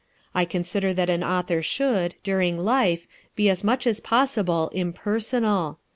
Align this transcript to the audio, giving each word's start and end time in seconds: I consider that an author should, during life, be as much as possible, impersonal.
I 0.33 0.45
consider 0.45 0.95
that 0.95 1.11
an 1.11 1.23
author 1.23 1.61
should, 1.61 2.15
during 2.23 2.57
life, 2.57 3.05
be 3.35 3.51
as 3.51 3.63
much 3.63 3.85
as 3.85 3.99
possible, 3.99 4.69
impersonal. 4.69 5.77